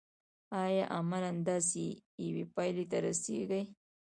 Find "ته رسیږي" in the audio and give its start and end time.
2.91-3.61